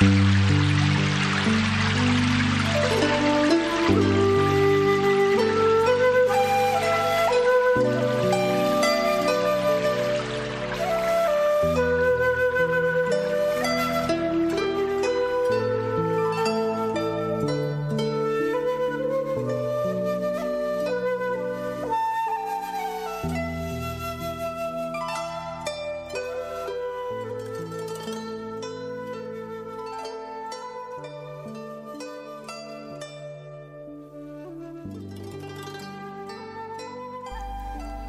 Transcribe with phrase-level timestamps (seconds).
[0.00, 0.47] Mm-hmm.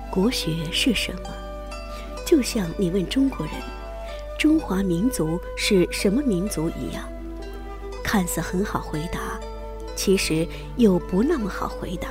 [0.09, 1.29] 国学是什么？
[2.25, 3.55] 就像你问中国人
[4.37, 7.09] “中华民族是什么民族”一样，
[8.03, 9.39] 看似很好回答，
[9.95, 12.09] 其实又不那么好回答。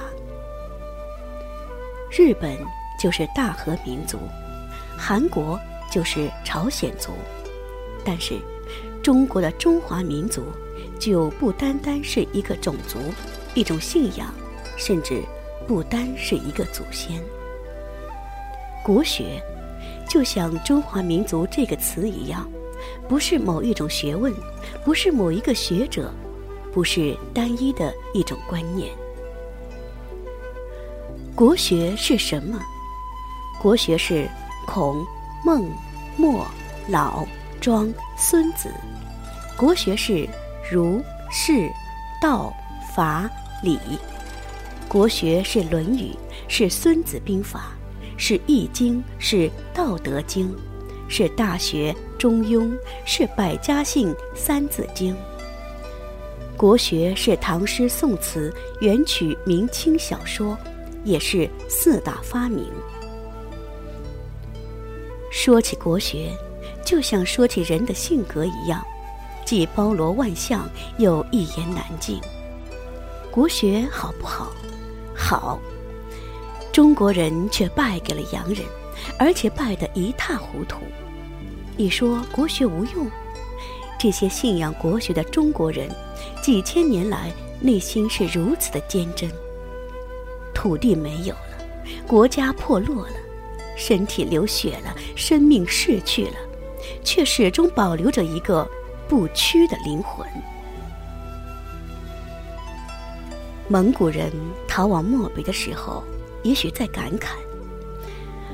[2.11, 2.57] 日本
[3.01, 4.19] 就是大和民族，
[4.97, 5.59] 韩国
[5.91, 7.13] 就是朝鲜族，
[8.05, 8.39] 但是
[9.03, 10.43] 中国的中华民族
[10.99, 12.99] 就不单单是一个种族、
[13.55, 14.35] 一种信仰，
[14.77, 15.23] 甚至
[15.67, 17.23] 不单是一个祖先。
[18.89, 19.39] 国学，
[20.09, 22.51] 就像中华民族这个词一样，
[23.07, 24.33] 不是某一种学问，
[24.83, 26.11] 不是某一个学者，
[26.73, 28.91] 不是单一的一种观念。
[31.35, 32.59] 国学是什么？
[33.61, 34.27] 国学是
[34.67, 35.07] 孔、
[35.45, 35.71] 孟、
[36.17, 36.47] 墨、
[36.89, 37.27] 老、
[37.61, 38.73] 庄、孙子。
[39.55, 40.27] 国学是
[40.73, 41.69] 儒、释、
[42.23, 42.51] 道、
[42.97, 43.29] 法、
[43.63, 43.79] 礼。
[44.89, 46.11] 国学是《论语》，
[46.49, 47.73] 是《孙子兵法》。
[48.19, 49.37] 是《易经》，是
[49.73, 50.53] 《道德经》，
[51.09, 52.65] 是《大学》《中庸》，
[53.07, 55.15] 是《百家姓》《三字经》。
[56.57, 60.59] 国学是唐诗宋词、元曲明清小说，
[61.05, 62.67] 也是四大发明。
[65.31, 66.33] 说起国学，
[66.85, 68.83] 就像说起人的性格一样，
[69.45, 70.69] 既包罗万象，
[70.99, 72.21] 又一言难尽。
[73.31, 74.53] 国学好不好？
[75.15, 75.61] 好。
[76.79, 78.65] 中国人却败给了洋人，
[79.19, 80.79] 而且败得一塌糊涂。
[81.77, 83.11] 你说国学无用？
[83.99, 85.91] 这些信仰国学的中国人，
[86.41, 89.29] 几千年来内心是如此的坚贞。
[90.55, 91.59] 土地没有了，
[92.07, 93.17] 国家破落了，
[93.77, 96.37] 身体流血了，生命逝去了，
[97.03, 98.65] 却始终保留着一个
[99.09, 100.25] 不屈的灵魂。
[103.67, 104.31] 蒙古人
[104.69, 106.05] 逃往漠北的时候。
[106.43, 107.31] 也许在感慨：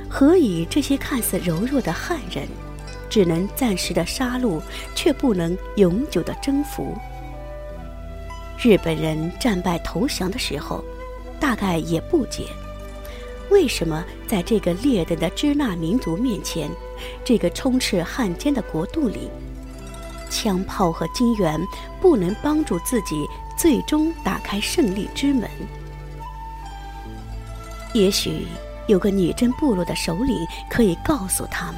[0.08, 2.46] 何以这些看似柔弱的汉人，
[3.10, 4.60] 只能暂时的杀戮，
[4.94, 6.96] 却不能永久的征服？
[8.58, 10.82] 日本人战败投降的时候，
[11.38, 12.46] 大概也不解，
[13.50, 16.70] 为什么在这个劣等的支那民族面前，
[17.24, 19.28] 这个充斥汉奸的国度里，
[20.30, 21.60] 枪炮和金元
[22.00, 23.26] 不能帮助自己
[23.58, 25.50] 最终打开胜利之门？
[27.94, 28.44] 也许
[28.88, 30.36] 有个女真部落的首领
[30.68, 31.76] 可以告诉他们，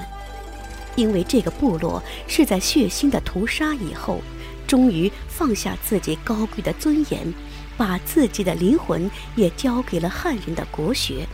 [0.96, 4.20] 因为这个部落是在血腥的屠杀以后，
[4.66, 7.32] 终于放下自己高贵的尊严，
[7.76, 11.26] 把自己的灵魂也交给了汉人的国学，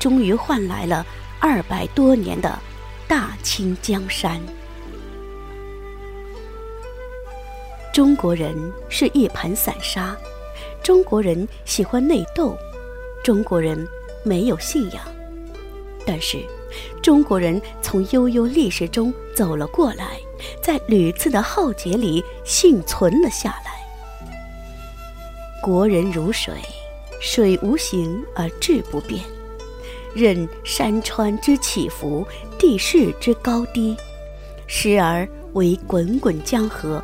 [0.00, 1.06] 终于换来了
[1.38, 2.58] 二百多年的
[3.06, 4.40] 大清江山。
[7.94, 8.52] 中国人
[8.88, 10.16] 是一盘散沙，
[10.82, 12.58] 中国人喜欢内斗，
[13.22, 13.88] 中国人。
[14.24, 15.02] 没有信仰，
[16.06, 16.38] 但是
[17.02, 20.18] 中国人从悠悠历史中走了过来，
[20.62, 23.72] 在屡次的浩劫里幸存了下来。
[25.62, 26.54] 国人如水，
[27.20, 29.22] 水无形而质不变，
[30.14, 32.26] 任山川之起伏，
[32.58, 33.96] 地势之高低，
[34.66, 37.02] 时而为滚滚江河，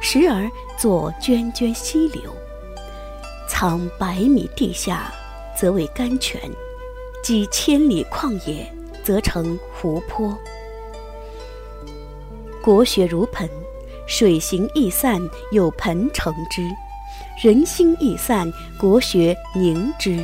[0.00, 2.22] 时而作涓涓溪流，
[3.48, 5.12] 藏百米地下。
[5.56, 6.40] 则为甘泉，
[7.22, 8.70] 几千里旷野
[9.02, 10.36] 则成湖泊。
[12.62, 13.48] 国学如盆，
[14.06, 15.20] 水行易散，
[15.52, 16.62] 有盆盛之；
[17.42, 20.18] 人心易散，国学凝之。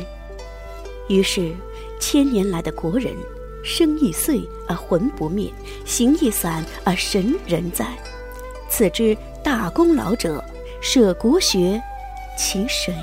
[1.07, 1.51] 于是，
[1.99, 3.13] 千年来的国人，
[3.63, 5.51] 身易碎而魂不灭，
[5.85, 7.85] 形易散而神仍在。
[8.69, 10.43] 此之大功劳者，
[10.81, 11.81] 舍国学，
[12.37, 12.93] 其谁？